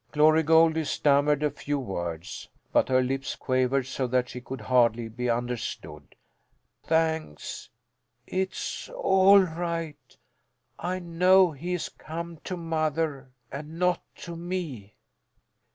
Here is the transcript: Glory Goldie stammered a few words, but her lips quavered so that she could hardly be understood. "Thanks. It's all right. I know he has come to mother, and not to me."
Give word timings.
Glory 0.11 0.41
Goldie 0.41 0.83
stammered 0.83 1.43
a 1.43 1.51
few 1.51 1.77
words, 1.77 2.49
but 2.73 2.89
her 2.89 3.03
lips 3.03 3.35
quavered 3.35 3.85
so 3.85 4.07
that 4.07 4.29
she 4.29 4.41
could 4.41 4.61
hardly 4.61 5.07
be 5.07 5.29
understood. 5.29 6.15
"Thanks. 6.83 7.69
It's 8.25 8.89
all 8.89 9.41
right. 9.41 10.17
I 10.79 10.97
know 10.97 11.51
he 11.51 11.73
has 11.73 11.87
come 11.89 12.37
to 12.45 12.57
mother, 12.57 13.29
and 13.51 13.77
not 13.77 14.01
to 14.25 14.35
me." 14.35 14.95